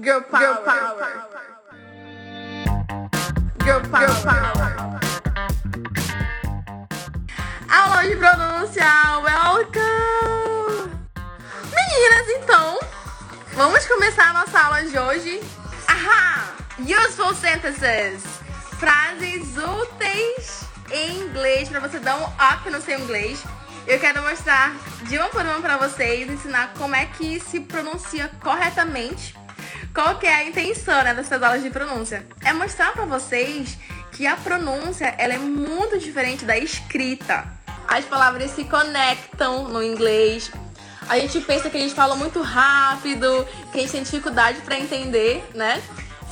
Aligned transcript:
Girl 0.00 0.22
power. 0.22 0.40
Girl 0.40 0.64
power. 0.64 1.04
Girl 3.62 3.80
power. 3.90 4.08
Girl 4.08 4.22
power. 4.24 5.00
Aula 7.68 8.08
de 8.08 8.16
pronúncia, 8.16 8.86
welcome! 9.22 10.90
Meninas, 11.70 12.28
então, 12.30 12.80
vamos 13.52 13.84
começar 13.86 14.30
a 14.30 14.32
nossa 14.32 14.60
aula 14.60 14.82
de 14.82 14.98
hoje. 14.98 15.42
Ahá! 15.86 16.54
Useful 16.78 17.34
sentences. 17.34 18.22
Frases 18.80 19.58
úteis 19.58 20.64
em 20.90 21.20
inglês 21.20 21.68
para 21.68 21.80
você 21.80 21.98
dar 21.98 22.16
um 22.16 22.24
up 22.24 22.70
no 22.70 22.80
seu 22.80 22.98
inglês. 22.98 23.44
Eu 23.86 24.00
quero 24.00 24.22
mostrar 24.22 24.74
de 25.02 25.18
uma 25.18 25.28
por 25.28 25.42
uma 25.42 25.60
para 25.60 25.76
vocês, 25.76 26.30
ensinar 26.30 26.72
como 26.78 26.94
é 26.94 27.04
que 27.04 27.38
se 27.40 27.60
pronuncia 27.60 28.30
corretamente. 28.40 29.41
Qual 29.94 30.18
que 30.18 30.26
é 30.26 30.34
a 30.34 30.44
intenção 30.44 31.04
né, 31.04 31.12
dessas 31.14 31.42
aulas 31.42 31.62
de 31.62 31.68
pronúncia? 31.68 32.26
É 32.42 32.52
mostrar 32.54 32.92
para 32.92 33.04
vocês 33.04 33.76
que 34.12 34.26
a 34.26 34.36
pronúncia 34.36 35.14
ela 35.18 35.34
é 35.34 35.38
muito 35.38 35.98
diferente 35.98 36.46
da 36.46 36.56
escrita. 36.56 37.46
As 37.86 38.04
palavras 38.06 38.52
se 38.52 38.64
conectam 38.64 39.68
no 39.68 39.82
inglês. 39.82 40.50
A 41.08 41.18
gente 41.18 41.38
pensa 41.42 41.68
que 41.68 41.76
a 41.76 41.80
gente 41.80 41.94
fala 41.94 42.16
muito 42.16 42.40
rápido, 42.40 43.46
que 43.70 43.78
a 43.78 43.80
gente 43.82 43.92
tem 43.92 44.02
dificuldade 44.02 44.60
para 44.62 44.78
entender, 44.78 45.44
né? 45.54 45.82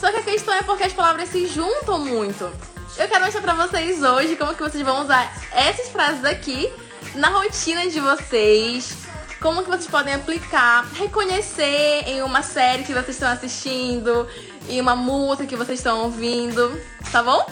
Só 0.01 0.11
que 0.11 0.19
a 0.19 0.23
questão 0.23 0.55
é 0.55 0.63
porque 0.63 0.85
as 0.85 0.95
palavras 0.95 1.29
se 1.29 1.47
juntam 1.47 1.99
muito. 1.99 2.51
Eu 2.97 3.09
quero 3.09 3.25
mostrar 3.25 3.43
pra 3.43 3.55
vocês 3.55 4.03
hoje 4.03 4.37
como 4.37 4.55
que 4.55 4.63
vocês 4.63 4.83
vão 4.83 5.03
usar 5.03 5.31
essas 5.53 5.89
frases 5.89 6.25
aqui 6.25 6.73
na 7.15 7.29
rotina 7.29 7.89
de 7.89 8.01
vocês, 8.01 8.95
como 9.41 9.63
que 9.63 9.71
vocês 9.71 9.87
podem 9.87 10.15
aplicar, 10.15 10.87
reconhecer 10.95 12.05
em 12.07 12.23
uma 12.23 12.43
série 12.43 12.85
que 12.85 12.93
vocês 12.93 13.11
estão 13.11 13.31
assistindo, 13.31 14.29
em 14.69 14.81
uma 14.81 14.95
música 14.95 15.47
que 15.47 15.57
vocês 15.57 15.79
estão 15.79 16.05
ouvindo, 16.05 16.79
tá 17.11 17.23
bom? 17.23 17.45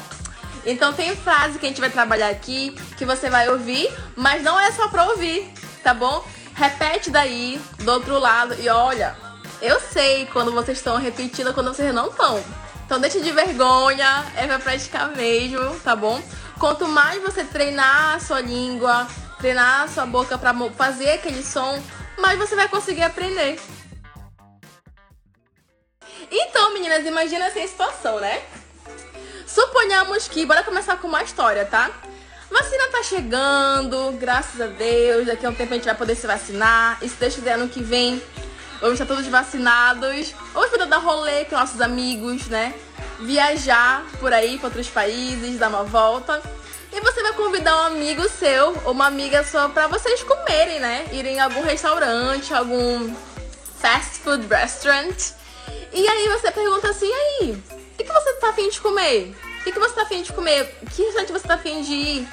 Então 0.67 0.93
tem 0.93 1.17
frase 1.17 1.59
que 1.59 1.65
a 1.65 1.69
gente 1.69 1.81
vai 1.81 1.89
trabalhar 1.89 2.29
aqui, 2.29 2.77
que 2.99 3.07
você 3.07 3.31
vai 3.31 3.49
ouvir, 3.49 3.91
mas 4.15 4.43
não 4.43 4.61
é 4.61 4.71
só 4.71 4.89
pra 4.89 5.07
ouvir, 5.07 5.51
tá 5.83 5.95
bom? 5.95 6.23
Repete 6.55 7.11
daí, 7.11 7.59
do 7.79 7.91
outro 7.91 8.19
lado, 8.19 8.55
e 8.61 8.69
olha, 8.69 9.17
eu 9.63 9.81
sei 9.81 10.27
quando 10.27 10.53
vocês 10.53 10.79
estão 10.79 10.99
repetindo, 10.99 11.55
quando 11.55 11.75
vocês 11.75 11.95
não 11.95 12.09
estão. 12.09 12.45
Então 12.85 13.01
deixa 13.01 13.21
de 13.21 13.33
vergonha, 13.33 14.27
é 14.37 14.47
pra 14.47 14.59
praticar 14.59 15.09
mesmo, 15.17 15.79
tá 15.81 15.97
bom? 15.97 16.21
Quanto 16.59 16.87
mais 16.87 17.23
você 17.23 17.45
treinar 17.45 18.17
a 18.17 18.21
sua 18.21 18.41
língua, 18.41 19.07
treinar 19.39 19.83
a 19.83 19.89
sua 19.89 20.05
boca 20.05 20.37
para 20.37 20.55
fazer 20.71 21.11
aquele 21.11 21.43
som, 21.43 21.81
mais 22.19 22.39
você 22.39 22.55
vai 22.55 22.69
conseguir 22.69 23.03
aprender. 23.03 23.59
Então, 26.31 26.75
meninas, 26.75 27.07
imagina 27.07 27.47
essa 27.47 27.67
situação, 27.67 28.21
né? 28.21 28.43
Suponhamos 29.47 30.29
que, 30.29 30.45
bora 30.45 30.63
começar 30.63 30.97
com 30.97 31.09
uma 31.09 31.23
história, 31.23 31.65
tá? 31.65 31.91
Vacina 32.51 32.89
tá 32.91 33.03
chegando, 33.03 34.13
graças 34.19 34.61
a 34.61 34.67
Deus, 34.67 35.27
daqui 35.27 35.45
a 35.45 35.51
um 35.51 35.55
tempo 35.55 35.73
a 35.73 35.77
gente 35.77 35.85
vai 35.85 35.95
poder 35.95 36.15
se 36.15 36.27
vacinar. 36.27 36.99
E 37.03 37.09
se 37.09 37.17
Deus 37.17 37.35
quiser, 37.35 37.53
ano 37.53 37.69
que 37.69 37.83
vem, 37.83 38.23
vamos 38.81 38.95
estar 38.95 39.07
todos 39.07 39.27
vacinados. 39.27 40.35
Vamos 40.53 40.71
poder 40.71 40.87
dar 40.87 40.99
rolê 40.99 41.45
com 41.45 41.57
nossos 41.57 41.81
amigos, 41.81 42.47
né? 42.49 42.75
Viajar 43.21 44.05
por 44.19 44.33
aí 44.33 44.59
para 44.59 44.69
outros 44.69 44.89
países, 44.89 45.59
dar 45.59 45.69
uma 45.69 45.85
volta. 45.85 46.43
E 46.93 47.01
você 47.01 47.23
vai 47.23 47.33
convidar 47.35 47.77
um 47.77 47.87
amigo 47.87 48.29
seu 48.29 48.77
ou 48.85 48.93
uma 48.93 49.07
amiga 49.07 49.45
sua 49.45 49.69
para 49.69 49.87
vocês 49.87 50.23
comerem, 50.23 50.81
né? 50.81 51.07
Irem 51.13 51.37
em 51.37 51.41
algum 51.41 51.63
restaurante, 51.63 52.53
algum 52.55 53.15
fast 53.79 54.21
food 54.21 54.47
restaurant. 54.47 55.33
E 55.93 56.07
aí 56.07 56.29
você 56.29 56.51
pergunta 56.51 56.89
assim, 56.89 57.13
aí, 57.13 57.53
o 57.53 57.97
que, 57.97 58.05
que 58.05 58.13
você 58.13 58.33
tá 58.35 58.51
afim 58.51 58.69
de 58.69 58.81
comer? 58.81 59.35
O 59.61 59.65
que, 59.65 59.73
que 59.73 59.79
você 59.79 59.95
tá 59.95 60.03
afim 60.03 60.23
de 60.23 60.33
comer? 60.33 60.79
Que 60.95 61.03
restaurante 61.03 61.33
você 61.33 61.47
tá 61.49 61.55
afim 61.55 61.83
de 61.83 61.93
ir? 61.93 62.29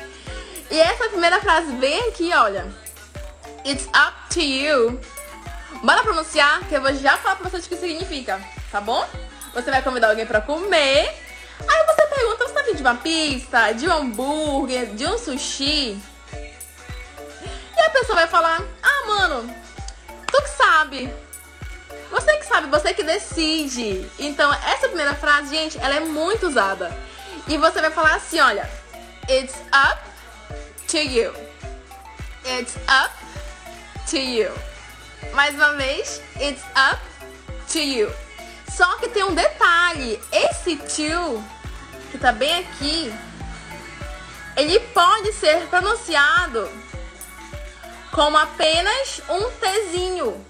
E 0.72 0.80
essa 0.80 1.10
primeira 1.10 1.40
frase 1.40 1.72
bem 1.74 2.10
aqui, 2.10 2.34
olha. 2.34 2.66
It's 3.66 3.88
up 3.88 4.34
to 4.34 4.42
you. 4.42 5.00
Bora 5.84 6.02
pronunciar, 6.02 6.62
que 6.68 6.76
eu 6.76 6.82
vou 6.82 6.94
já 6.94 7.18
falar 7.18 7.36
pra 7.36 7.50
vocês 7.50 7.66
o 7.66 7.70
que 7.70 7.76
significa, 7.76 8.40
tá 8.72 8.80
bom? 8.80 9.08
Você 9.54 9.70
vai 9.70 9.82
convidar 9.82 10.10
alguém 10.10 10.26
pra 10.26 10.42
comer. 10.42 11.25
Aí 11.68 11.86
você 11.86 12.06
pergunta, 12.08 12.48
você 12.48 12.54
tá 12.54 12.62
afim 12.62 12.76
de 12.76 12.82
uma 12.82 12.96
pizza, 12.96 13.72
de 13.74 13.88
um 13.88 13.94
hambúrguer, 13.94 14.88
de 14.88 15.06
um 15.06 15.18
sushi? 15.18 16.00
E 17.78 17.82
a 17.82 17.90
pessoa 17.90 18.16
vai 18.16 18.28
falar, 18.28 18.62
ah, 18.82 19.06
mano, 19.08 19.56
tu 20.32 20.42
que 20.42 20.50
sabe. 20.50 21.14
Você 22.12 22.38
que 22.38 22.46
sabe, 22.46 22.68
você 22.70 22.94
que 22.94 23.04
decide. 23.04 24.10
Então, 24.20 24.54
essa 24.54 24.88
primeira 24.88 25.14
frase, 25.16 25.56
gente, 25.56 25.78
ela 25.80 25.96
é 25.96 26.00
muito 26.00 26.48
usada. 26.48 26.96
E 27.48 27.58
você 27.58 27.82
vai 27.82 27.92
falar 27.92 28.16
assim, 28.16 28.40
olha, 28.40 28.70
it's 29.30 29.56
up 29.74 30.02
to 30.88 30.98
you. 30.98 31.34
It's 32.46 32.76
up 32.88 33.14
to 34.10 34.18
you. 34.18 34.52
Mais 35.34 35.56
uma 35.56 35.74
vez, 35.74 36.22
it's 36.40 36.64
up 36.76 37.02
to 37.72 37.80
you. 37.80 38.25
Só 38.76 38.98
que 38.98 39.08
tem 39.08 39.24
um 39.24 39.34
detalhe, 39.34 40.20
esse 40.32 40.76
to, 40.76 41.42
que 42.12 42.18
tá 42.18 42.34
bem 42.34 42.60
aqui, 42.60 43.14
ele 44.58 44.80
pode 44.80 45.32
ser 45.32 45.66
pronunciado 45.68 46.70
como 48.12 48.38
apenas 48.38 49.22
um 49.30 49.50
Tzinho. 49.62 50.46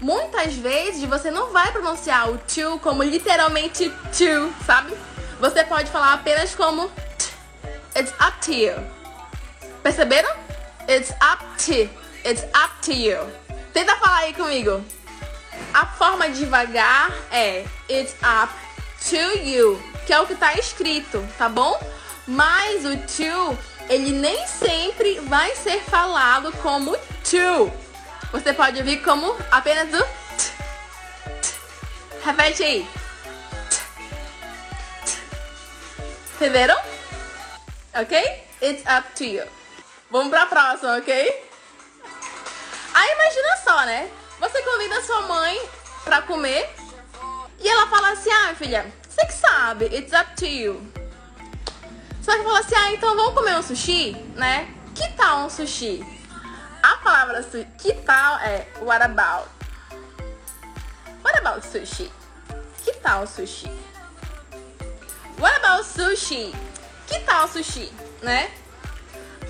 Muitas 0.00 0.54
vezes 0.54 1.04
você 1.04 1.30
não 1.30 1.52
vai 1.52 1.70
pronunciar 1.70 2.28
o 2.28 2.38
to 2.38 2.78
como 2.80 3.02
literalmente 3.04 3.88
to, 3.88 4.52
sabe? 4.66 4.92
Você 5.38 5.62
pode 5.64 5.90
falar 5.90 6.14
apenas 6.14 6.54
como 6.54 6.88
t. 6.88 7.32
It's 7.96 8.12
up 8.20 8.38
to 8.44 8.52
you. 8.52 8.74
Perceberam? 9.82 10.30
It's 10.88 11.10
up 11.22 11.44
to. 11.64 11.88
It's 12.28 12.42
up 12.54 12.74
to 12.82 12.92
you. 12.92 13.18
Tenta 13.72 13.96
falar 13.96 14.18
aí 14.18 14.34
comigo. 14.34 14.84
A 15.72 15.86
forma 15.86 16.28
devagar 16.28 17.12
é 17.30 17.64
It's 17.88 18.14
up 18.22 18.52
to 19.08 19.38
you, 19.38 19.82
que 20.06 20.12
é 20.12 20.20
o 20.20 20.26
que 20.26 20.34
tá 20.34 20.54
escrito, 20.54 21.26
tá 21.36 21.48
bom? 21.48 21.78
Mas 22.26 22.84
o 22.84 22.96
to, 22.96 23.58
ele 23.88 24.12
nem 24.12 24.46
sempre 24.46 25.20
vai 25.20 25.54
ser 25.56 25.80
falado 25.82 26.52
como 26.62 26.96
to. 26.96 27.72
Você 28.32 28.52
pode 28.52 28.78
ouvir 28.78 29.02
como 29.02 29.36
apenas 29.50 29.88
o 29.92 30.02
t. 30.02 30.50
t. 31.42 31.54
Repete 32.24 32.64
aí. 32.64 32.88
T. 35.04 36.44
Entenderam? 36.44 36.76
Ok? 37.94 38.44
It's 38.60 38.82
up 38.86 39.08
to 39.16 39.24
you. 39.24 39.46
Vamos 40.10 40.30
pra 40.30 40.46
próxima, 40.46 40.96
ok? 40.96 41.12
Aí 42.94 43.12
imagina 43.12 43.56
só, 43.64 43.84
né? 43.84 44.10
Você 44.44 44.62
convida 44.62 45.00
sua 45.00 45.22
mãe 45.22 45.58
pra 46.04 46.20
comer 46.20 46.68
e 47.58 47.66
ela 47.66 47.86
fala 47.86 48.10
assim: 48.10 48.30
Ah, 48.30 48.54
filha, 48.54 48.92
você 49.08 49.24
que 49.24 49.32
sabe, 49.32 49.86
it's 49.86 50.12
up 50.12 50.36
to 50.36 50.44
you. 50.44 50.86
Que 52.22 52.26
fala 52.26 52.58
assim: 52.58 52.74
Ah, 52.74 52.92
então 52.92 53.16
vamos 53.16 53.32
comer 53.32 53.56
um 53.56 53.62
sushi, 53.62 54.12
né? 54.34 54.68
Que 54.94 55.08
tal 55.14 55.46
um 55.46 55.50
sushi? 55.50 56.04
A 56.82 56.98
palavra 56.98 57.42
que 57.78 57.94
tal 57.94 58.38
é 58.40 58.68
what 58.82 59.02
about? 59.02 59.48
What 61.22 61.38
about 61.38 61.66
sushi? 61.66 62.12
Que 62.84 62.92
tal 62.96 63.26
sushi? 63.26 63.72
What 65.38 65.56
about 65.56 65.84
sushi? 65.86 66.54
Que 67.06 67.18
tal 67.20 67.48
sushi, 67.48 67.90
né? 68.20 68.52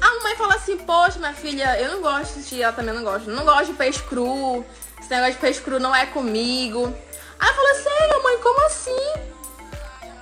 A 0.05 0.23
mãe 0.23 0.37
fala 0.37 0.57
assim, 0.57 0.77
poxa, 0.77 1.19
minha 1.19 1.33
filha, 1.33 1.81
eu 1.81 1.93
não 1.93 2.03
gosto 2.03 2.39
de 2.39 2.63
ela 2.63 2.75
também 2.75 2.95
não 2.95 3.03
gosta. 3.03 3.31
Não 3.31 3.43
gosto 3.43 3.69
de 3.69 3.73
peixe 3.73 4.03
cru, 4.03 4.63
esse 5.01 5.09
negócio 5.09 5.33
de 5.33 5.39
peixe 5.39 5.63
cru 5.63 5.81
não 5.81 5.97
é 5.97 6.05
comigo. 6.05 6.95
Aí 7.39 7.49
eu 7.49 7.55
falei, 7.55 7.75
sério, 7.77 8.23
mãe, 8.23 8.39
como 8.39 8.67
assim? 8.67 9.13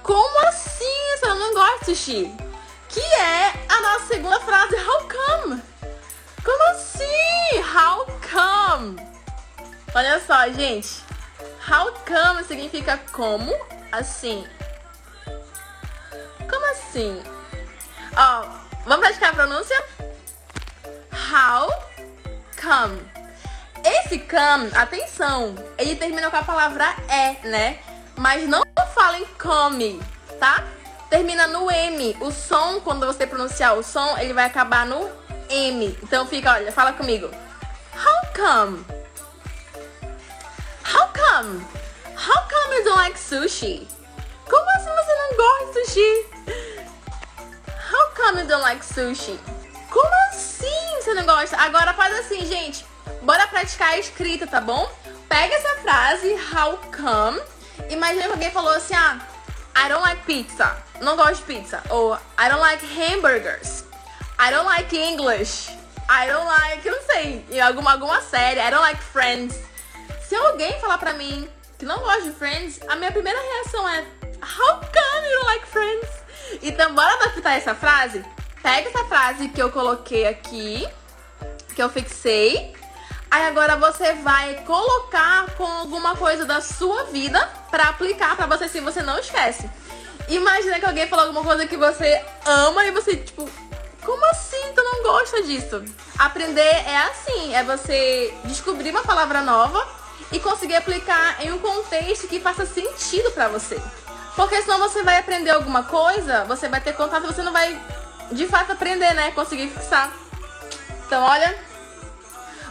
Como 0.05 0.47
assim? 0.47 1.17
Você 1.19 1.27
não 1.27 1.53
gosta 1.53 1.79
de 1.81 1.85
sushi? 1.97 2.33
Que 2.89 3.01
é 3.01 3.53
a 3.69 3.81
nossa 3.81 4.07
segunda 4.07 4.39
frase, 4.39 4.77
how 4.77 5.09
come? 5.09 5.61
Como 6.45 6.71
assim? 6.71 7.59
How 7.75 8.07
come? 8.31 8.97
Olha 9.97 10.21
só, 10.21 10.49
gente. 10.49 11.03
How 11.69 11.93
come 12.07 12.45
significa 12.45 13.01
como 13.11 13.53
assim. 13.91 14.47
Como 16.49 16.71
assim? 16.71 17.21
Ó, 18.17 18.62
vamos 18.85 19.07
praticar 19.07 19.31
a 19.31 19.35
pronúncia? 19.35 19.85
How 21.13 21.71
come. 22.61 23.01
Esse 23.85 24.19
come, 24.21 24.71
atenção, 24.75 25.57
ele 25.77 25.97
termina 25.97 26.31
com 26.31 26.37
a 26.37 26.45
palavra 26.45 26.95
é, 27.09 27.49
né? 27.49 27.79
Mas 28.17 28.49
não 28.49 28.63
falem 28.95 29.27
come, 29.39 30.01
tá? 30.39 30.65
Termina 31.11 31.47
no 31.49 31.71
M. 31.71 32.17
O 32.21 32.31
som, 32.31 32.81
quando 32.81 33.07
você 33.07 33.27
pronunciar 33.27 33.77
o 33.77 33.83
som, 33.83 34.17
ele 34.19 34.33
vai 34.33 34.45
acabar 34.45 34.87
no 34.87 35.11
M. 35.49 35.99
Então 36.03 36.27
fica, 36.27 36.53
olha, 36.53 36.71
fala 36.71 36.93
comigo. 36.93 37.29
How 37.95 38.33
come? 38.35 38.85
How 40.85 41.09
come? 41.09 41.67
How 42.15 42.49
come 42.49 42.97
like 42.97 43.19
sushi? 43.19 43.89
Como 44.49 44.71
assim 44.71 44.91
você 44.91 45.15
não 45.15 45.37
gosta 45.37 45.81
de 45.81 45.87
sushi? 45.87 46.72
Come 48.23 48.45
don't 48.45 48.63
like 48.63 48.85
sushi? 48.85 49.37
Como 49.91 50.15
assim 50.31 51.01
você 51.01 51.13
não 51.13 51.27
gosta? 51.27 51.57
Agora 51.57 51.93
faz 51.93 52.21
assim, 52.21 52.47
gente. 52.47 52.87
Bora 53.21 53.49
praticar 53.49 53.95
a 53.95 53.99
escrita, 53.99 54.47
tá 54.47 54.61
bom? 54.61 54.89
Pega 55.29 55.53
essa 55.53 55.83
frase, 55.83 56.33
how 56.55 56.79
come. 56.97 57.43
Imagina 57.91 58.27
que 58.27 58.31
alguém 58.31 58.51
falou 58.53 58.73
assim, 58.75 58.95
ah, 58.95 59.19
I 59.77 59.89
don't 59.89 60.03
like 60.03 60.23
pizza. 60.25 60.77
Não 61.01 61.17
gosto 61.17 61.39
de 61.39 61.43
pizza. 61.43 61.83
Ou 61.91 62.15
I 62.15 62.49
don't 62.49 62.61
like 62.61 62.87
hamburgers. 62.87 63.85
I 64.39 64.53
don't 64.53 64.67
like 64.67 64.97
English. 64.97 65.69
I 66.09 66.29
don't 66.29 66.47
like, 66.47 66.89
não 66.89 67.03
sei, 67.03 67.45
em 67.51 67.61
alguma, 67.61 67.91
alguma 67.91 68.21
série. 68.21 68.61
I 68.61 68.71
don't 68.71 68.83
like 68.83 69.03
Friends. 69.03 69.59
Se 70.29 70.37
alguém 70.37 70.81
falar 70.81 70.99
pra 70.99 71.13
mim 71.15 71.49
que 71.77 71.85
não 71.85 71.99
gosta 71.99 72.23
de 72.23 72.31
Friends, 72.31 72.79
a 72.87 72.95
minha 72.95 73.11
primeira 73.11 73.41
reação 73.41 73.89
é 73.89 74.07
How 74.41 74.79
come 74.79 75.29
you 75.29 75.39
don't 75.39 75.47
like 75.47 75.67
Friends? 75.67 76.22
Então, 76.63 76.95
bora 76.95 77.13
adaptar 77.15 77.57
essa 77.57 77.75
frase? 77.75 78.25
Pega 78.63 78.89
essa 78.89 79.05
frase 79.05 79.49
que 79.49 79.63
eu 79.63 79.71
coloquei 79.71 80.27
aqui, 80.27 80.87
que 81.75 81.83
eu 81.83 81.89
fixei. 81.89 82.75
Aí 83.31 83.47
agora 83.47 83.77
você 83.77 84.13
vai 84.15 84.57
colocar 84.67 85.51
com 85.57 85.65
alguma 85.65 86.15
coisa 86.17 86.45
da 86.45 86.61
sua 86.61 87.05
vida 87.05 87.41
para 87.71 87.85
aplicar 87.85 88.37
para 88.37 88.47
você 88.47 88.69
se 88.69 88.81
você 88.81 89.03
não 89.03 89.19
esquece. 89.19 89.69
Imagina 90.29 90.79
que 90.79 90.87
alguém 90.87 91.09
falou 91.09 91.27
alguma 91.27 91.45
coisa 91.45 91.67
que 91.67 91.77
você 91.77 92.23
ama 92.45 92.85
e 92.85 92.91
você, 92.91 93.17
tipo, 93.17 93.49
como 94.05 94.25
assim 94.27 94.73
tu 94.75 94.83
não 94.83 95.03
gosta 95.03 95.43
disso? 95.43 95.83
Aprender 96.19 96.61
é 96.61 96.97
assim, 96.97 97.55
é 97.55 97.65
você 97.65 98.35
descobrir 98.45 98.91
uma 98.91 99.03
palavra 99.03 99.41
nova 99.41 99.87
e 100.31 100.39
conseguir 100.39 100.77
aplicar 100.77 101.45
em 101.45 101.53
um 101.53 101.59
contexto 101.59 102.29
que 102.29 102.41
faça 102.41 102.67
sentido 102.67 103.31
para 103.33 103.49
você. 103.49 103.81
Porque 104.35 104.63
senão 104.63 104.79
você 104.79 105.03
vai 105.03 105.19
aprender 105.19 105.51
alguma 105.51 105.83
coisa, 105.83 106.45
você 106.45 106.69
vai 106.69 106.81
ter 106.81 106.95
contato, 106.95 107.27
você 107.27 107.43
não 107.43 107.53
vai 107.53 107.79
de 108.31 108.47
fato 108.47 108.73
aprender, 108.73 109.13
né? 109.15 109.31
Conseguir 109.33 109.69
fixar. 109.69 110.11
Então, 111.07 111.23
olha, 111.23 111.59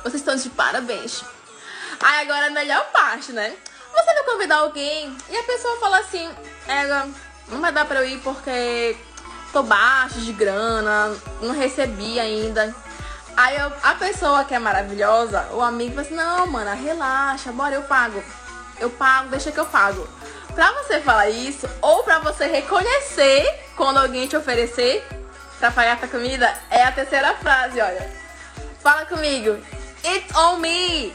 vocês 0.04 0.16
estão 0.16 0.36
de 0.36 0.50
parabéns. 0.50 1.24
Aí 2.02 2.22
agora 2.22 2.48
a 2.48 2.50
melhor 2.50 2.84
parte, 2.92 3.32
né? 3.32 3.56
Você 3.94 4.14
vai 4.14 4.24
convidar 4.24 4.58
alguém 4.58 5.16
e 5.30 5.38
a 5.38 5.44
pessoa 5.44 5.80
fala 5.80 6.00
assim, 6.00 6.30
é, 6.68 6.88
não 7.50 7.62
vai 7.62 7.72
dar 7.72 7.86
pra 7.86 8.00
eu 8.00 8.08
ir 8.08 8.20
porque 8.22 8.98
tô 9.52 9.62
baixo 9.62 10.20
de 10.22 10.34
grana, 10.34 11.16
não 11.42 11.54
recebi 11.54 12.20
ainda. 12.20 12.74
Aí 13.36 13.58
eu, 13.58 13.72
a 13.84 13.96
pessoa 13.96 14.44
que 14.46 14.56
é 14.56 14.60
maravilhosa, 14.60 15.48
o 15.52 15.62
amigo 15.62 15.92
fala 15.92 16.02
assim, 16.02 16.16
não, 16.16 16.48
mana, 16.48 16.74
relaxa, 16.74 17.52
bora, 17.52 17.76
eu 17.76 17.84
pago. 17.84 18.24
Eu 18.80 18.90
pago, 18.90 19.30
deixa 19.30 19.52
que 19.52 19.60
eu 19.60 19.66
pago. 19.66 20.08
Pra 20.54 20.72
você 20.74 21.00
falar 21.00 21.30
isso, 21.30 21.70
ou 21.82 22.04
pra 22.04 22.20
você 22.20 22.46
reconhecer 22.46 23.60
quando 23.76 23.98
alguém 23.98 24.28
te 24.28 24.36
oferecer 24.36 25.06
pra 25.60 25.72
pagar 25.72 25.98
essa 25.98 26.08
comida, 26.08 26.54
é 26.70 26.84
a 26.84 26.92
terceira 26.92 27.34
frase, 27.36 27.80
olha. 27.80 28.12
Fala 28.82 29.06
comigo. 29.06 29.58
It's 30.04 30.36
on 30.36 30.58
me. 30.58 31.14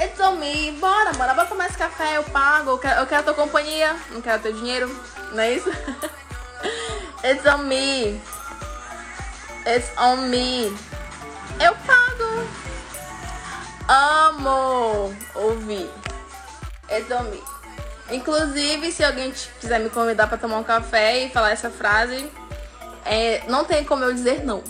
It's 0.00 0.18
on 0.20 0.36
me. 0.36 0.72
Bora, 0.72 1.12
bora, 1.12 1.34
bora 1.34 1.48
tomar 1.48 1.66
esse 1.66 1.78
café, 1.78 2.16
eu 2.16 2.24
pago. 2.24 2.72
Eu 2.72 2.78
quero, 2.78 3.00
eu 3.00 3.06
quero 3.06 3.20
a 3.20 3.24
tua 3.24 3.34
companhia, 3.34 3.96
não 4.10 4.20
quero 4.20 4.42
teu 4.42 4.52
dinheiro, 4.52 4.88
não 5.32 5.40
é 5.40 5.52
isso? 5.52 5.70
It's 7.24 7.46
on 7.46 7.58
me. 7.58 8.20
It's 9.66 9.90
on 9.96 10.28
me. 10.28 10.76
Eu 11.58 11.74
pago. 11.86 12.48
Amo 13.88 15.14
ouvir. 15.34 15.90
It's 16.90 17.10
on 17.10 17.24
me. 17.30 17.53
Inclusive, 18.10 18.92
se 18.92 19.02
alguém 19.02 19.32
quiser 19.60 19.80
me 19.80 19.88
convidar 19.88 20.26
para 20.26 20.36
tomar 20.36 20.58
um 20.58 20.64
café 20.64 21.24
e 21.24 21.30
falar 21.30 21.50
essa 21.50 21.70
frase, 21.70 22.30
é, 23.04 23.42
não 23.48 23.64
tem 23.64 23.84
como 23.84 24.04
eu 24.04 24.12
dizer 24.12 24.44
não, 24.44 24.62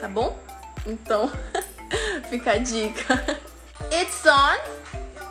tá 0.00 0.08
bom? 0.08 0.38
Então, 0.86 1.30
fica 2.28 2.52
a 2.52 2.58
dica. 2.58 3.38
It's 3.92 4.24
on, 4.26 4.58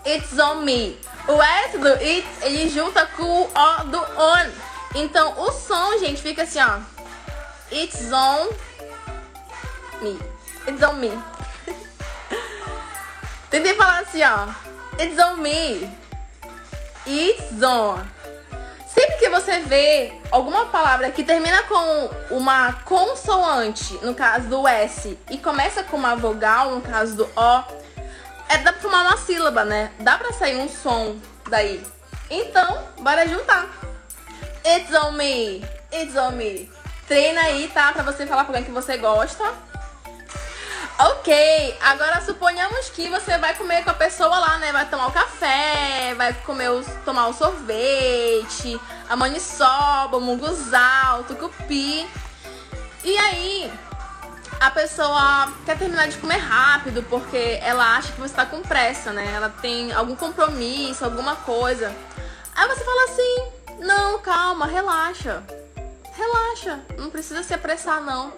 it's 0.05 0.39
on 0.39 0.61
me. 0.61 0.97
O 1.27 1.41
S 1.41 1.77
do 1.77 1.87
it, 1.87 2.25
ele 2.41 2.69
junta 2.69 3.05
com 3.07 3.23
o 3.23 3.43
O 3.43 3.83
do 3.85 3.99
on. 3.99 4.51
Então, 4.95 5.39
o 5.39 5.51
som, 5.51 5.97
gente, 5.99 6.21
fica 6.21 6.43
assim, 6.43 6.59
ó. 6.59 6.79
It's 7.71 8.11
on 8.11 8.49
me. 10.01 10.19
It's 10.67 10.81
on 10.81 10.93
me. 10.93 11.11
Tentei 13.49 13.73
falar 13.75 13.99
assim, 13.99 14.21
ó. 14.23 14.47
It's 15.01 15.17
on 15.17 15.37
me. 15.37 16.02
It's 17.05 17.61
on. 17.61 17.99
Sempre 18.87 19.17
que 19.17 19.29
você 19.29 19.59
vê 19.61 20.13
alguma 20.31 20.65
palavra 20.67 21.09
que 21.11 21.23
termina 21.23 21.63
com 21.63 22.09
uma 22.35 22.73
consoante, 22.85 23.93
no 24.03 24.13
caso 24.13 24.47
do 24.47 24.67
S, 24.67 25.17
e 25.29 25.37
começa 25.37 25.83
com 25.83 25.97
uma 25.97 26.15
vogal, 26.15 26.71
no 26.71 26.81
caso 26.81 27.15
do 27.15 27.23
O, 27.35 27.63
é, 28.49 28.59
dá 28.59 28.71
pra 28.71 28.81
formar 28.81 29.01
uma 29.01 29.17
sílaba, 29.17 29.65
né? 29.65 29.91
Dá 29.99 30.17
pra 30.17 30.31
sair 30.31 30.57
um 30.57 30.69
som 30.69 31.17
daí. 31.49 31.83
Então, 32.29 32.83
bora 32.99 33.27
juntar. 33.27 33.67
It's 34.65 34.93
on 34.93 35.11
me. 35.13 35.63
It's 35.91 36.15
on 36.15 36.31
me. 36.31 36.71
Treina 37.07 37.41
aí, 37.41 37.67
tá? 37.73 37.91
Pra 37.91 38.03
você 38.03 38.25
falar 38.25 38.45
pra 38.45 38.53
alguém 38.53 38.63
que 38.63 38.71
você 38.71 38.97
gosta. 38.97 39.43
Ok, 40.99 41.77
agora 41.81 42.21
suponhamos 42.21 42.89
que 42.89 43.09
você 43.09 43.35
vai 43.39 43.55
comer 43.55 43.83
com 43.83 43.89
a 43.89 43.95
pessoa 43.95 44.37
lá, 44.37 44.59
né? 44.59 44.71
Vai 44.71 44.87
tomar 44.87 45.07
o 45.07 45.11
café, 45.11 46.13
vai 46.15 46.33
comer 46.45 46.69
o, 46.69 46.83
tomar 47.03 47.27
o 47.27 47.33
sorvete, 47.33 48.79
a 49.09 49.15
maniçoba, 49.15 50.17
o 50.17 50.21
munguzal, 50.21 51.21
o 51.21 51.23
tucupi. 51.23 52.07
E 53.03 53.17
aí, 53.17 53.73
a 54.59 54.69
pessoa 54.69 55.51
quer 55.65 55.79
terminar 55.79 56.07
de 56.09 56.17
comer 56.17 56.37
rápido 56.37 57.01
porque 57.09 57.59
ela 57.63 57.97
acha 57.97 58.11
que 58.11 58.21
você 58.21 58.35
tá 58.35 58.45
com 58.45 58.61
pressa, 58.61 59.11
né? 59.11 59.33
Ela 59.33 59.49
tem 59.49 59.91
algum 59.91 60.15
compromisso, 60.15 61.03
alguma 61.03 61.35
coisa. 61.37 61.93
Aí 62.55 62.67
você 62.67 62.83
fala 62.83 63.03
assim: 63.05 63.51
não, 63.79 64.19
calma, 64.19 64.67
relaxa. 64.67 65.41
Relaxa, 66.15 66.79
não 66.99 67.09
precisa 67.09 67.41
se 67.41 67.51
apressar, 67.51 67.99
não. 67.99 68.31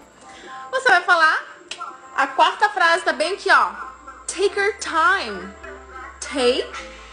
Você 0.71 0.87
vai 0.87 1.01
falar 1.01 1.54
a 2.15 2.27
quarta 2.27 2.69
frase 2.69 3.03
tá 3.03 3.11
bem 3.11 3.33
aqui, 3.33 3.49
ó. 3.51 3.71
Take 4.25 4.57
your 4.57 4.73
time. 4.79 5.53
Take 6.21 6.65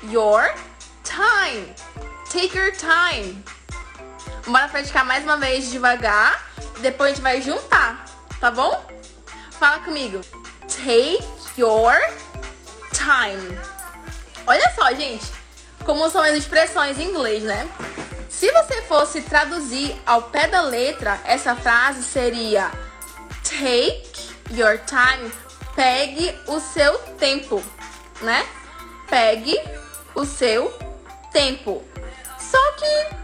your 0.04 0.54
time. 1.02 1.74
Take 2.30 2.56
your 2.56 2.72
time. 2.72 3.44
Bora 4.46 4.68
praticar 4.68 5.04
mais 5.04 5.24
uma 5.24 5.36
vez 5.36 5.70
devagar. 5.70 6.46
Depois 6.78 7.12
a 7.12 7.14
gente 7.14 7.22
vai 7.22 7.42
juntar, 7.42 8.04
tá 8.40 8.50
bom? 8.50 8.84
Fala 9.58 9.80
comigo. 9.80 10.20
Take 10.62 11.22
your 11.58 11.94
time. 12.92 13.58
Olha 14.46 14.72
só, 14.74 14.92
gente, 14.94 15.30
como 15.84 16.08
são 16.10 16.22
as 16.22 16.34
expressões 16.34 16.98
em 16.98 17.10
inglês, 17.10 17.42
né? 17.42 17.68
Se 18.28 18.50
você 18.50 18.82
fosse 18.82 19.20
traduzir 19.22 20.00
ao 20.06 20.22
pé 20.22 20.48
da 20.48 20.62
letra, 20.62 21.20
essa 21.24 21.54
frase 21.54 22.02
seria 22.02 22.70
take 23.42 24.11
your 24.58 24.78
time, 24.78 25.32
pegue 25.74 26.36
o 26.46 26.60
seu 26.60 26.98
tempo, 27.18 27.62
né? 28.20 28.46
Pegue 29.08 29.58
o 30.14 30.24
seu 30.24 30.70
tempo. 31.32 31.82
Só 32.38 32.72
que 32.72 33.22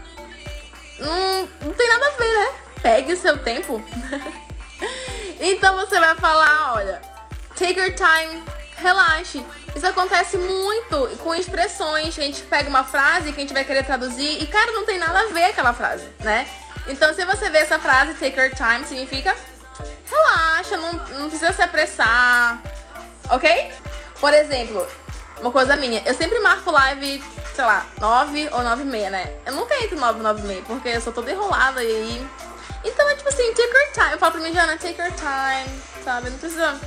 não, 0.99 1.49
não 1.61 1.73
tem 1.73 1.87
nada 1.87 2.07
a 2.07 2.09
ver, 2.11 2.37
né? 2.37 2.51
Pegue 2.81 3.13
o 3.13 3.17
seu 3.17 3.37
tempo. 3.37 3.83
então 5.39 5.75
você 5.77 5.99
vai 5.99 6.15
falar, 6.15 6.73
olha, 6.75 7.01
take 7.55 7.79
your 7.79 7.93
time, 7.93 8.43
relaxe. 8.77 9.45
Isso 9.75 9.85
acontece 9.85 10.37
muito 10.37 11.17
com 11.17 11.35
expressões. 11.35 12.17
A 12.17 12.21
gente 12.21 12.41
pega 12.43 12.69
uma 12.69 12.83
frase 12.83 13.31
que 13.31 13.37
a 13.37 13.41
gente 13.41 13.53
vai 13.53 13.63
querer 13.63 13.83
traduzir 13.83 14.41
e, 14.41 14.47
cara, 14.47 14.71
não 14.71 14.85
tem 14.85 14.97
nada 14.97 15.19
a 15.19 15.27
ver 15.27 15.45
aquela 15.45 15.73
frase, 15.73 16.07
né? 16.19 16.47
Então, 16.87 17.13
se 17.13 17.23
você 17.23 17.49
vê 17.49 17.59
essa 17.59 17.77
frase, 17.77 18.15
take 18.15 18.39
your 18.39 18.49
time, 18.55 18.85
significa 18.85 19.35
relaxa, 20.09 20.77
não, 20.77 20.93
não 21.19 21.29
precisa 21.29 21.53
se 21.53 21.61
apressar, 21.61 22.61
ok? 23.29 23.71
Por 24.19 24.33
exemplo, 24.33 24.85
uma 25.39 25.51
coisa 25.51 25.75
minha, 25.75 26.01
eu 26.05 26.13
sempre 26.13 26.39
marco 26.39 26.71
live, 26.71 27.23
sei 27.55 27.65
lá, 27.65 27.85
9 27.99 28.49
ou 28.51 28.61
9 28.61 28.81
e 28.81 28.85
meia, 28.85 29.09
né? 29.09 29.33
Eu 29.45 29.53
nunca 29.53 29.75
entro 29.83 29.99
9 29.99 30.17
ou 30.17 30.23
9 30.23 30.41
e 30.41 30.45
meia, 30.45 30.61
porque 30.63 30.89
eu 30.89 31.01
sou 31.01 31.13
toda 31.13 31.31
enrolada 31.31 31.83
e 31.83 31.87
aí... 31.87 32.27
Então 32.83 33.09
é 33.09 33.15
tipo 33.15 33.27
assim, 33.27 33.53
take 33.53 33.69
your 33.69 33.91
time. 33.93 34.11
Eu 34.13 34.19
falo 34.19 34.31
pra 34.33 34.41
mim, 34.41 34.53
Jana, 34.53 34.77
take 34.77 34.99
your 34.99 35.11
time, 35.11 35.81
sabe? 36.03 36.29
Não 36.29 36.37
precisa 36.37 36.79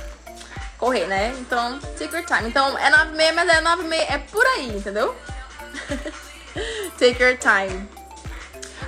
correr, 0.77 1.05
né? 1.05 1.35
Então, 1.39 1.79
take 1.97 2.15
your 2.15 2.25
time. 2.25 2.49
Então, 2.49 2.77
é 2.77 2.89
9 2.89 3.11
e 3.11 3.15
meia, 3.15 3.33
mas 3.33 3.49
é 3.49 3.61
9 3.61 3.83
e 3.83 3.87
meia, 3.87 4.05
é 4.09 4.17
por 4.17 4.45
aí, 4.45 4.69
entendeu? 4.69 5.15
take 6.97 7.21
your 7.21 7.37
time. 7.37 7.87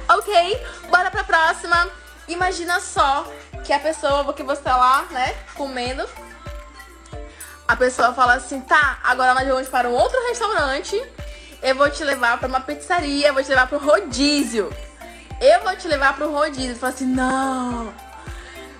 Ok, 0.10 0.66
bora 0.90 1.10
pra 1.10 1.24
próxima. 1.24 1.90
Imagina 2.28 2.80
só 2.80 3.32
que 3.66 3.74
a 3.74 3.80
pessoa 3.80 4.32
que 4.32 4.44
você 4.44 4.62
tá 4.62 4.78
lá, 4.78 5.02
né, 5.10 5.36
comendo, 5.56 6.08
a 7.68 7.76
pessoa 7.76 8.14
fala 8.14 8.36
assim, 8.36 8.62
tá, 8.62 9.00
agora 9.04 9.34
nós 9.34 9.48
vamos 9.48 9.68
para 9.68 9.90
um 9.90 9.94
outro 9.94 10.22
restaurante. 10.28 11.04
eu 11.64 11.74
vou 11.74 11.90
te 11.90 12.04
levar 12.04 12.38
pra 12.38 12.48
uma 12.48 12.62
pizzaria, 12.62 13.28
eu 13.28 13.34
vou 13.34 13.44
te 13.44 13.50
levar 13.50 13.68
pro 13.68 13.80
rodízio. 13.80 14.72
Eu 15.42 15.62
vou 15.64 15.76
te 15.76 15.88
levar 15.88 16.16
pro 16.16 16.32
rodízio. 16.32 16.76
Fala 16.76 16.94
assim, 16.94 17.08
não, 17.08 17.92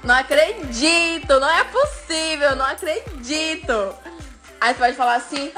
não 0.04 0.16
acredito, 0.16 1.40
não 1.40 1.50
é 1.50 1.64
possível, 1.64 2.56
não 2.56 2.66
acredito. 2.66 3.96
Aí 4.62 4.74
você 4.74 4.80
pode 4.80 4.96
falar 4.96 5.16
assim, 5.16 5.52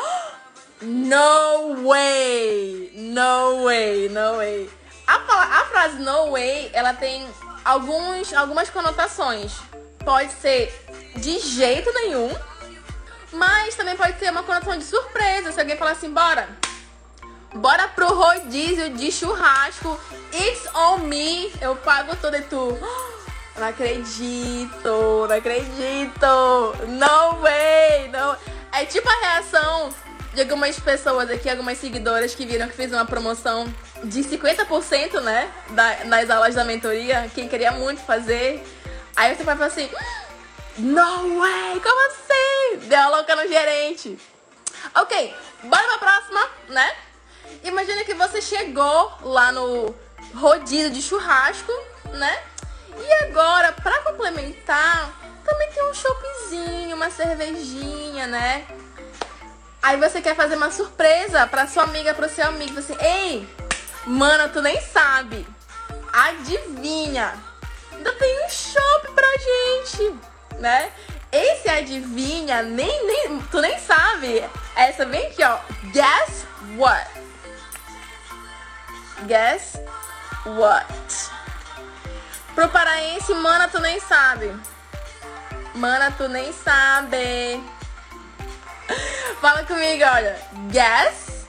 no 0.82 1.86
way, 1.86 2.94
no 2.96 3.66
way, 3.66 4.08
no 4.08 4.38
way. 4.38 4.70
A, 5.06 5.16
a 5.16 5.66
frase 5.66 6.00
no 6.00 6.32
way, 6.32 6.70
ela 6.74 6.94
tem 6.94 7.28
alguns, 7.68 8.34
algumas 8.34 8.70
conotações. 8.70 9.52
Pode 10.00 10.32
ser 10.32 10.74
de 11.18 11.38
jeito 11.40 11.92
nenhum, 11.94 12.34
mas 13.34 13.76
também 13.76 13.98
pode 13.98 14.18
ser 14.18 14.32
uma 14.32 14.44
conotação 14.44 14.78
de 14.78 14.86
surpresa. 14.86 15.52
Se 15.52 15.60
alguém 15.60 15.76
falar 15.76 15.92
assim, 15.92 16.10
bora, 16.10 16.48
bora 17.56 17.90
pro 17.90 18.08
rodízio 18.08 18.92
de 18.92 19.12
churrasco, 19.12 20.00
it's 20.34 20.74
on 20.74 21.00
me, 21.00 21.52
eu 21.60 21.76
pago 21.76 22.16
tudo 22.16 22.38
e 22.38 22.42
tu. 22.44 22.78
Não 23.58 23.68
acredito, 23.68 25.26
não 25.28 25.36
acredito, 25.36 26.76
no 26.88 27.42
way, 27.42 28.08
não. 28.10 28.38
É 28.72 28.86
tipo 28.86 29.10
a 29.10 29.16
reação 29.16 29.90
de 30.38 30.44
algumas 30.44 30.80
pessoas 30.80 31.32
aqui, 31.32 31.50
algumas 31.50 31.80
seguidoras 31.80 32.36
que 32.36 32.46
viram 32.46 32.68
que 32.68 32.76
fiz 32.76 32.92
uma 32.92 33.06
promoção 33.06 33.66
de 34.04 34.20
50%, 34.20 35.20
né? 35.22 35.52
Da, 35.72 36.06
nas 36.06 36.30
aulas 36.30 36.54
da 36.54 36.64
mentoria, 36.64 37.28
quem 37.34 37.50
queria 37.50 37.72
muito 37.72 38.02
fazer. 38.02 38.64
Aí 39.16 39.36
você 39.36 39.44
vai 39.44 39.56
falar 39.56 39.70
assim, 39.70 39.90
no 40.78 41.40
way, 41.40 41.82
como 41.82 42.08
assim? 42.08 42.88
Deu 42.88 43.00
a 43.00 43.10
louca 43.10 43.36
no 43.36 43.48
gerente. 43.48 44.20
Ok, 44.94 45.36
bora 45.64 45.84
pra 45.88 45.98
próxima, 45.98 46.48
né? 46.70 46.96
Imagina 47.64 48.04
que 48.04 48.14
você 48.14 48.40
chegou 48.40 49.12
lá 49.24 49.52
no 49.52 49.96
rodízio 50.36 50.92
de 50.92 51.02
churrasco, 51.02 51.74
né? 52.14 52.44
E 52.96 53.26
agora, 53.26 53.72
pra 53.72 54.04
complementar, 54.04 55.18
também 55.44 55.72
tem 55.72 55.84
um 55.84 55.94
choppzinho, 55.96 56.96
uma 56.96 57.10
cervejinha, 57.10 58.28
né? 58.28 58.68
Aí 59.88 59.96
você 59.96 60.22
quer 60.22 60.36
fazer 60.36 60.58
uma 60.58 60.70
surpresa 60.70 61.48
pra 61.48 61.66
sua 61.66 61.84
amiga, 61.84 62.14
pro 62.14 62.28
seu 62.28 62.46
amigo. 62.46 62.74
Você, 62.74 62.94
ei, 63.00 63.48
mana, 64.06 64.50
tu 64.50 64.62
nem 64.62 64.82
sabe. 64.82 65.48
Adivinha? 66.12 67.34
Ainda 67.94 68.12
tem 68.16 68.46
um 68.46 68.50
shopping 68.50 69.14
pra 69.14 69.28
gente, 69.38 70.20
né? 70.60 70.92
Esse 71.32 71.70
adivinha, 71.70 72.64
nem, 72.64 73.06
nem, 73.08 73.42
tu 73.44 73.62
nem 73.62 73.80
sabe. 73.80 74.44
Essa 74.76 75.06
vem 75.06 75.26
aqui, 75.28 75.42
ó. 75.42 75.58
Guess 75.94 76.46
what? 76.76 77.10
Guess 79.26 79.80
what? 80.48 81.32
Pro 82.54 82.68
paraense, 82.68 83.34
mana, 83.36 83.70
tu 83.70 83.80
nem 83.80 84.02
sabe. 84.02 84.54
Mana, 85.74 86.12
tu 86.12 86.28
nem 86.28 86.52
sabe. 86.52 87.64
Fala 89.42 89.64
comigo, 89.64 90.04
olha. 90.04 90.36
Guess 90.72 91.46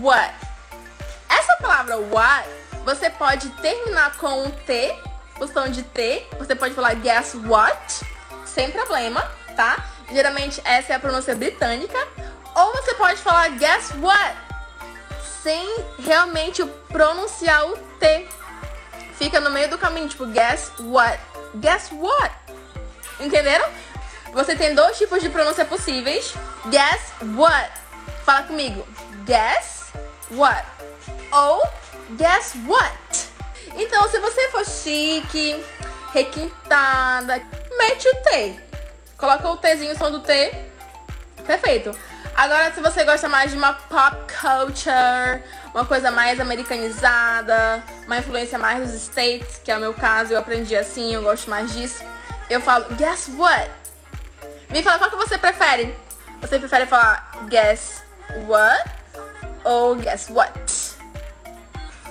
what? 0.00 0.34
Essa 1.28 1.56
palavra 1.60 1.98
what, 1.98 2.48
você 2.84 3.10
pode 3.10 3.50
terminar 3.60 4.16
com 4.16 4.44
um 4.44 4.50
T, 4.50 4.96
o 5.38 5.46
som 5.46 5.68
de 5.68 5.82
T. 5.82 6.26
Você 6.38 6.54
pode 6.54 6.74
falar 6.74 6.94
guess 6.94 7.34
what, 7.34 8.06
sem 8.46 8.70
problema, 8.70 9.20
tá? 9.54 9.84
Geralmente 10.10 10.62
essa 10.64 10.94
é 10.94 10.96
a 10.96 11.00
pronúncia 11.00 11.34
britânica. 11.34 11.98
Ou 12.54 12.72
você 12.72 12.94
pode 12.94 13.20
falar 13.20 13.50
guess 13.50 13.90
what, 14.00 14.34
sem 15.42 15.84
realmente 15.98 16.64
pronunciar 16.88 17.66
o 17.66 17.76
T. 17.98 18.28
Fica 19.18 19.40
no 19.40 19.50
meio 19.50 19.68
do 19.68 19.76
caminho, 19.76 20.08
tipo 20.08 20.26
guess 20.26 20.72
what. 20.80 21.20
Guess 21.56 21.90
what? 21.92 22.34
Entenderam? 23.20 23.68
Você 24.32 24.54
tem 24.54 24.74
dois 24.74 24.98
tipos 24.98 25.22
de 25.22 25.28
pronúncia 25.28 25.64
possíveis. 25.64 26.34
Guess 26.66 27.12
what? 27.36 27.70
Fala 28.24 28.42
comigo. 28.42 28.86
Guess 29.24 29.92
what? 30.30 30.64
Ou 31.32 31.62
guess 32.16 32.54
what? 32.66 33.28
Então, 33.74 34.08
se 34.08 34.18
você 34.18 34.48
for 34.50 34.64
chique, 34.64 35.64
requintada, 36.12 37.42
mete 37.76 38.08
o 38.08 38.14
T. 38.22 38.60
Coloca 39.16 39.48
o 39.48 39.56
Tzinho, 39.56 39.92
o 39.92 39.98
som 39.98 40.10
do 40.10 40.20
T. 40.20 40.54
Perfeito. 41.46 41.96
Agora, 42.34 42.72
se 42.72 42.80
você 42.82 43.02
gosta 43.04 43.28
mais 43.28 43.50
de 43.50 43.56
uma 43.56 43.72
pop 43.72 44.16
culture, 44.30 45.42
uma 45.72 45.86
coisa 45.86 46.10
mais 46.10 46.38
americanizada, 46.38 47.82
uma 48.04 48.18
influência 48.18 48.58
mais 48.58 48.90
dos 48.90 49.02
States, 49.02 49.58
que 49.64 49.70
é 49.70 49.76
o 49.76 49.80
meu 49.80 49.94
caso, 49.94 50.34
eu 50.34 50.38
aprendi 50.38 50.76
assim, 50.76 51.14
eu 51.14 51.22
gosto 51.22 51.48
mais 51.48 51.72
disso. 51.72 52.04
Eu 52.50 52.60
falo, 52.60 52.84
guess 52.94 53.30
what? 53.36 53.70
Me 54.70 54.82
fala 54.82 54.98
qual 54.98 55.10
que 55.10 55.16
você 55.16 55.38
prefere. 55.38 55.96
Você 56.40 56.58
prefere 56.58 56.86
falar 56.86 57.30
guess 57.48 58.02
what 58.46 58.90
ou 59.64 59.96
guess 59.96 60.28
what? 60.30 60.96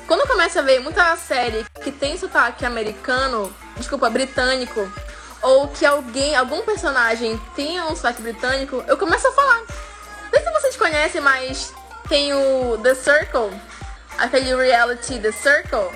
Quando 0.08 0.28
começa 0.28 0.60
a 0.60 0.64
ver 0.64 0.80
muita 0.80 1.16
série 1.18 1.66
que 1.84 1.92
tem 1.92 2.18
sotaque 2.18 2.66
americano, 2.66 3.54
desculpa, 3.76 4.10
britânico, 4.10 4.92
ou 5.42 5.68
que 5.68 5.86
alguém, 5.86 6.36
algum 6.36 6.62
personagem 6.62 7.40
tenha 7.56 7.86
um 7.86 7.96
sotaque 7.96 8.22
britânico, 8.22 8.84
eu 8.88 8.98
começo 8.98 9.28
a 9.28 9.32
falar. 9.32 9.60
Não 9.60 10.32
sei 10.32 10.42
se 10.42 10.52
vocês 10.52 10.76
conhecem, 10.78 11.22
mas 11.22 11.74
tem 12.08 12.34
o 12.34 12.78
The 12.84 12.94
Circle, 12.94 13.52
aquele 14.18 14.56
reality 14.56 15.20
The 15.20 15.32
Circle. 15.32 15.90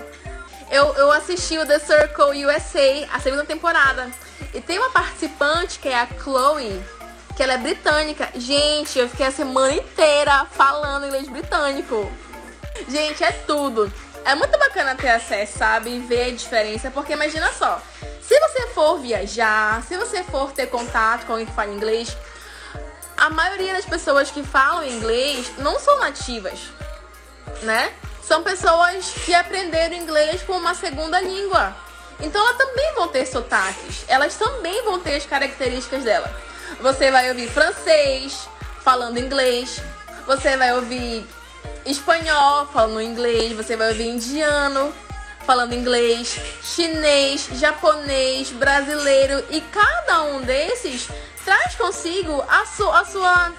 Eu, 0.71 0.93
eu 0.95 1.11
assisti 1.11 1.57
o 1.57 1.65
The 1.65 1.79
Circle 1.79 2.45
USA, 2.45 3.07
a 3.13 3.19
segunda 3.19 3.45
temporada. 3.45 4.09
E 4.53 4.61
tem 4.61 4.79
uma 4.79 4.89
participante 4.89 5.79
que 5.79 5.87
é 5.87 5.99
a 5.99 6.07
Chloe, 6.07 6.83
que 7.35 7.43
ela 7.43 7.53
é 7.53 7.57
britânica. 7.57 8.29
Gente, 8.35 8.97
eu 8.97 9.07
fiquei 9.07 9.27
a 9.27 9.31
semana 9.31 9.73
inteira 9.73 10.45
falando 10.51 11.05
inglês 11.05 11.27
britânico. 11.27 12.11
Gente, 12.87 13.23
é 13.23 13.31
tudo. 13.31 13.91
É 14.25 14.35
muito 14.35 14.57
bacana 14.57 14.95
ter 14.95 15.09
acesso, 15.09 15.57
sabe? 15.57 15.95
E 15.95 15.99
ver 15.99 16.25
a 16.25 16.31
diferença, 16.31 16.91
porque 16.91 17.13
imagina 17.13 17.51
só. 17.53 17.81
Se 18.21 18.39
você 18.39 18.67
for 18.67 18.99
viajar, 18.99 19.83
se 19.83 19.97
você 19.97 20.23
for 20.23 20.51
ter 20.51 20.67
contato 20.67 21.25
com 21.25 21.33
alguém 21.33 21.47
que 21.47 21.53
fala 21.53 21.71
inglês, 21.71 22.15
a 23.17 23.29
maioria 23.29 23.73
das 23.73 23.85
pessoas 23.85 24.31
que 24.31 24.43
falam 24.43 24.85
inglês 24.85 25.51
não 25.57 25.79
são 25.79 25.99
nativas, 25.99 26.59
né? 27.63 27.91
São 28.23 28.43
pessoas 28.43 29.11
que 29.25 29.33
aprenderam 29.33 29.95
inglês 29.95 30.43
como 30.43 30.59
uma 30.59 30.75
segunda 30.75 31.19
língua. 31.19 31.75
Então 32.21 32.41
elas 32.41 32.57
também 32.57 32.93
vão 32.95 33.07
ter 33.07 33.25
sotaques, 33.25 34.03
elas 34.07 34.35
também 34.35 34.83
vão 34.83 34.99
ter 34.99 35.15
as 35.15 35.25
características 35.25 36.03
dela. 36.03 36.33
Você 36.81 37.11
vai 37.11 37.29
ouvir 37.29 37.49
francês 37.49 38.47
falando 38.83 39.17
inglês, 39.17 39.81
você 40.25 40.57
vai 40.57 40.73
ouvir 40.73 41.25
espanhol 41.85 42.67
falando 42.67 43.01
inglês, 43.01 43.53
você 43.53 43.75
vai 43.75 43.89
ouvir 43.89 44.07
indiano 44.07 44.93
falando 45.45 45.73
inglês, 45.73 46.39
chinês, 46.61 47.47
japonês, 47.53 48.51
brasileiro 48.51 49.43
e 49.49 49.59
cada 49.61 50.23
um 50.23 50.41
desses 50.41 51.07
traz 51.43 51.73
consigo 51.73 52.43
a, 52.47 52.65
su 52.67 52.87
a 52.91 53.03
sua 53.03 53.53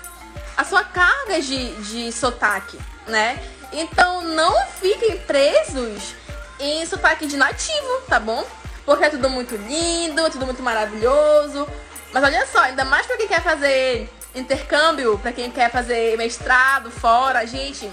a 0.57 0.65
sua 0.65 0.85
carga 0.85 1.41
de, 1.41 1.73
de 1.83 2.13
sotaque, 2.13 2.79
né? 3.09 3.43
Então 3.73 4.23
não 4.23 4.67
fiquem 4.81 5.19
presos 5.19 6.15
em 6.61 6.85
sotaque 6.87 7.27
de 7.27 7.37
nativo, 7.37 8.03
tá 8.09 8.21
bom? 8.21 8.47
Porque 8.85 9.05
é 9.05 9.11
tudo 9.11 9.29
muito 9.29 9.57
lindo, 9.57 10.21
é 10.27 10.31
tudo 10.31 10.47
muito 10.47 10.63
maravilhoso. 10.63 11.67
Mas 12.13 12.25
olha 12.25 12.47
só, 12.47 12.61
ainda 12.61 12.85
mais 12.85 13.07
pra 13.07 13.17
quem 13.17 13.29
quer 13.29 13.43
fazer 13.43 14.11
intercâmbio, 14.35 15.19
pra 15.19 15.33
quem 15.33 15.51
quer 15.51 15.71
fazer 15.71 16.17
mestrado 16.17 16.91
fora, 16.91 17.47
gente. 17.47 17.91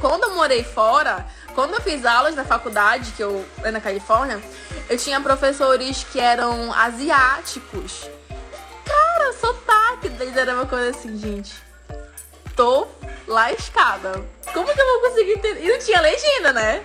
Quando 0.00 0.24
eu 0.24 0.34
morei 0.34 0.64
fora, 0.64 1.26
quando 1.54 1.74
eu 1.74 1.80
fiz 1.80 2.04
aulas 2.04 2.34
na 2.34 2.44
faculdade, 2.44 3.12
que 3.12 3.22
eu 3.22 3.44
na 3.70 3.80
Califórnia, 3.80 4.42
eu 4.88 4.98
tinha 4.98 5.20
professores 5.20 6.04
que 6.10 6.18
eram 6.18 6.72
asiáticos. 6.72 8.08
Cara, 8.84 9.32
sotaque 9.32 10.08
deles 10.08 10.36
era 10.36 10.54
uma 10.54 10.66
coisa 10.66 10.90
assim, 10.90 11.16
gente. 11.16 11.52
Tô 12.56 12.86
lascada. 13.26 14.24
Como 14.52 14.72
que 14.72 14.80
eu 14.80 14.86
vou 14.86 15.10
conseguir 15.10 15.32
entender? 15.32 15.64
E 15.64 15.68
não 15.68 15.78
tinha 15.78 16.00
legenda, 16.00 16.52
né? 16.52 16.82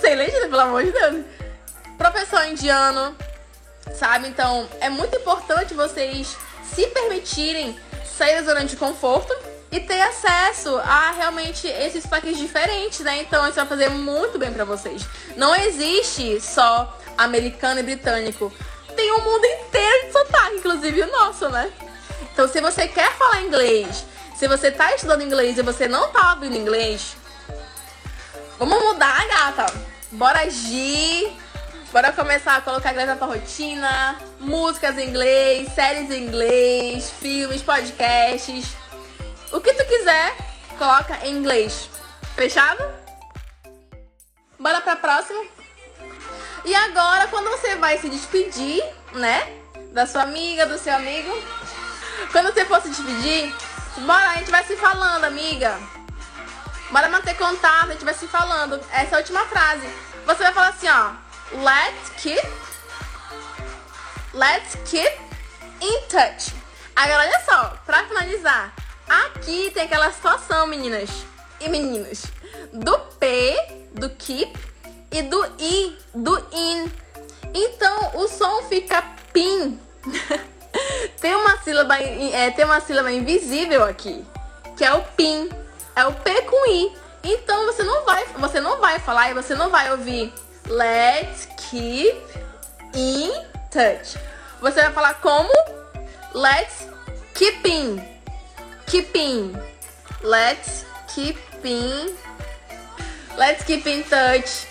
Sem 0.00 0.14
legenda, 0.14 0.48
pelo 0.48 0.60
amor 0.60 0.84
de 0.84 0.92
Deus. 0.92 1.24
Professor 1.96 2.46
indiano, 2.46 3.16
sabe? 3.94 4.28
Então, 4.28 4.68
é 4.80 4.88
muito 4.88 5.16
importante 5.16 5.74
vocês 5.74 6.36
se 6.74 6.86
permitirem 6.88 7.78
sair 8.04 8.36
da 8.36 8.42
zona 8.42 8.64
de 8.64 8.76
conforto 8.76 9.34
e 9.70 9.80
ter 9.80 10.00
acesso 10.02 10.76
a 10.78 11.12
realmente 11.12 11.66
esses 11.66 12.06
paquetes 12.06 12.38
diferentes, 12.38 13.00
né? 13.00 13.20
Então, 13.20 13.44
isso 13.46 13.56
vai 13.56 13.66
fazer 13.66 13.88
muito 13.90 14.38
bem 14.38 14.52
para 14.52 14.64
vocês. 14.64 15.04
Não 15.36 15.54
existe 15.54 16.40
só 16.40 16.98
americano 17.18 17.80
e 17.80 17.82
britânico. 17.82 18.52
Tem 18.94 19.12
um 19.12 19.20
mundo 19.20 19.44
inteiro 19.44 20.06
de 20.06 20.12
sotaque, 20.12 20.56
inclusive 20.56 21.02
o 21.02 21.10
nosso, 21.10 21.48
né? 21.48 21.72
Então, 22.32 22.46
se 22.48 22.60
você 22.60 22.86
quer 22.86 23.12
falar 23.14 23.42
inglês, 23.42 24.04
se 24.36 24.46
você 24.46 24.70
tá 24.70 24.94
estudando 24.94 25.22
inglês 25.22 25.58
e 25.58 25.62
você 25.62 25.88
não 25.88 26.08
tá 26.10 26.34
ouvindo 26.34 26.56
inglês, 26.56 27.16
Vamos 28.58 28.82
mudar, 28.82 29.26
gata. 29.26 29.66
Bora 30.12 30.40
agir. 30.40 31.32
Bora 31.92 32.12
começar 32.12 32.56
a 32.56 32.60
colocar 32.60 32.92
inglês 32.92 33.08
na 33.08 33.16
tua 33.16 33.28
rotina. 33.28 34.18
Músicas 34.38 34.96
em 34.96 35.08
inglês, 35.08 35.72
séries 35.74 36.10
em 36.10 36.24
inglês, 36.24 37.10
filmes, 37.20 37.62
podcasts. 37.62 38.76
O 39.52 39.60
que 39.60 39.72
tu 39.72 39.84
quiser, 39.84 40.36
coloca 40.78 41.18
em 41.26 41.36
inglês. 41.36 41.88
Fechado? 42.36 42.84
Bora 44.58 44.80
pra 44.80 44.96
próxima? 44.96 45.44
E 46.64 46.74
agora, 46.74 47.26
quando 47.28 47.50
você 47.50 47.76
vai 47.76 47.98
se 47.98 48.08
despedir, 48.08 48.82
né? 49.12 49.52
Da 49.92 50.06
sua 50.06 50.22
amiga, 50.22 50.66
do 50.66 50.78
seu 50.78 50.94
amigo. 50.94 51.30
Quando 52.32 52.52
você 52.52 52.64
for 52.64 52.80
se 52.80 52.88
despedir, 52.88 53.54
bora, 53.98 54.30
a 54.30 54.36
gente 54.36 54.50
vai 54.50 54.64
se 54.64 54.76
falando, 54.76 55.24
amiga. 55.24 55.78
Bora 56.94 57.08
manter 57.08 57.34
contato, 57.34 57.88
a 57.88 57.92
gente 57.92 58.04
vai 58.04 58.14
se 58.14 58.28
falando. 58.28 58.80
Essa 58.92 59.10
é 59.10 59.14
a 59.16 59.18
última 59.18 59.44
frase. 59.46 59.84
Você 60.26 60.44
vai 60.44 60.52
falar 60.52 60.68
assim, 60.68 60.86
ó. 60.88 61.10
Let's 61.60 62.10
keep. 62.22 62.48
Let's 64.32 64.76
keep 64.88 65.20
in 65.80 66.02
touch. 66.02 66.54
Agora, 66.94 67.24
olha 67.24 67.40
só, 67.44 67.76
pra 67.84 68.04
finalizar. 68.04 68.72
Aqui 69.08 69.72
tem 69.74 69.82
aquela 69.82 70.12
situação, 70.12 70.68
meninas 70.68 71.10
e 71.60 71.68
meninos. 71.68 72.26
Do 72.72 72.96
P, 73.18 73.56
do 73.94 74.08
keep, 74.10 74.56
e 75.10 75.22
do 75.22 75.44
I, 75.58 75.98
do 76.14 76.38
in. 76.52 76.92
Então, 77.52 78.12
o 78.14 78.28
som 78.28 78.62
fica 78.68 79.02
pin. 79.32 79.80
tem 81.20 81.34
uma 81.34 81.60
sílaba 81.60 81.98
é, 81.98 82.52
tem 82.52 82.64
uma 82.64 82.80
sílaba 82.80 83.10
invisível 83.10 83.82
aqui, 83.82 84.24
que 84.76 84.84
é 84.84 84.92
o 84.92 85.02
pin. 85.02 85.63
É 85.96 86.04
o 86.04 86.12
P 86.12 86.42
com 86.42 86.70
I. 86.70 86.96
Então 87.22 87.66
você 87.66 87.82
não 87.82 88.04
vai, 88.04 88.24
você 88.36 88.60
não 88.60 88.80
vai 88.80 88.98
falar 88.98 89.30
e 89.30 89.34
você 89.34 89.54
não 89.54 89.70
vai 89.70 89.90
ouvir 89.92 90.32
let's 90.68 91.48
keep 91.56 92.20
in 92.94 93.30
touch. 93.70 94.18
Você 94.60 94.82
vai 94.82 94.92
falar 94.92 95.14
como 95.14 95.52
let's 96.34 96.86
keep 97.34 97.66
in. 97.68 98.02
Keep 98.86 99.18
in. 99.18 99.56
Let's 100.22 100.84
keep 101.14 101.38
in. 101.64 102.14
Let's 103.36 103.64
keep 103.64 103.88
in 103.88 104.02
touch. 104.02 104.66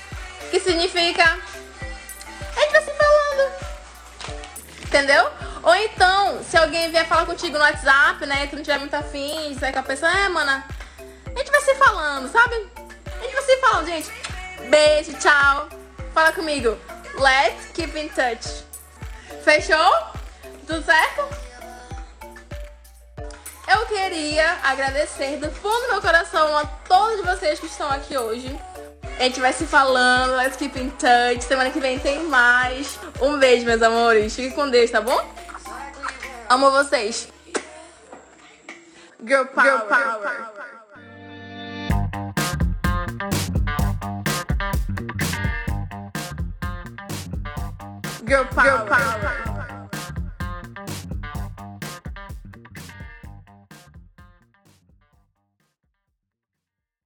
Que 0.51 0.59
significa 0.59 1.39
a 2.55 2.59
gente 2.59 2.71
vai 2.71 2.81
se 2.83 2.91
falando. 2.91 3.51
Entendeu? 4.83 5.31
Ou 5.63 5.75
então, 5.75 6.43
se 6.43 6.57
alguém 6.57 6.91
vier 6.91 7.07
falar 7.07 7.25
contigo 7.25 7.57
no 7.57 7.63
WhatsApp, 7.63 8.25
né? 8.25 8.43
E 8.43 8.47
tu 8.47 8.57
não 8.57 8.63
tiver 8.63 8.77
muito 8.79 8.93
afim, 8.93 9.55
sai 9.59 9.71
com 9.71 9.79
a 9.79 9.83
pessoa, 9.83 10.11
é, 10.11 10.29
mana, 10.29 10.63
a 11.35 11.39
gente 11.39 11.51
vai 11.51 11.61
se 11.61 11.75
falando, 11.75 12.31
sabe? 12.31 12.67
A 13.05 13.23
gente 13.23 13.33
vai 13.33 13.43
se 13.43 13.57
falando, 13.57 13.85
gente. 13.87 14.11
Beijo, 14.69 15.13
tchau. 15.19 15.69
Fala 16.13 16.31
comigo. 16.31 16.77
Let's 17.15 17.67
keep 17.73 17.97
in 17.97 18.09
touch. 18.09 18.63
Fechou? 19.43 19.93
Tudo 20.65 20.83
certo? 20.83 21.43
Eu 23.67 23.85
queria 23.87 24.59
agradecer 24.63 25.37
do 25.37 25.49
fundo 25.51 25.81
do 25.85 25.91
meu 25.91 26.01
coração 26.01 26.57
a 26.57 26.65
todos 26.65 27.25
vocês 27.25 27.59
que 27.59 27.65
estão 27.65 27.89
aqui 27.89 28.17
hoje. 28.17 28.59
A 29.19 29.23
gente 29.23 29.39
vai 29.39 29.53
se 29.53 29.65
falando, 29.65 30.35
let's 30.35 30.57
keep 30.57 30.77
in 30.79 30.89
touch. 30.91 31.43
Semana 31.43 31.69
que 31.69 31.79
vem 31.79 31.99
tem 31.99 32.23
mais. 32.23 32.99
Um 33.21 33.37
beijo, 33.37 33.65
meus 33.65 33.81
amores. 33.81 34.35
Fiquem 34.35 34.51
com 34.51 34.69
Deus, 34.69 34.89
tá 34.91 35.01
bom? 35.01 35.19
Amo 36.49 36.71
vocês. 36.71 37.27
Girl 39.25 39.45
power. 39.45 39.71
Girl 39.71 39.87
power. 39.87 40.62
Girl 48.33 48.45
power. 48.45 48.63
Girl 48.65 48.87
power. 48.87 49.52